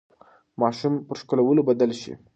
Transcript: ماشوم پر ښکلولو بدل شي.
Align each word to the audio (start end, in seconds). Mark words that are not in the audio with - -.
ماشوم 0.61 0.93
پر 1.07 1.15
ښکلولو 1.21 1.67
بدل 1.69 1.91
شي. 2.01 2.13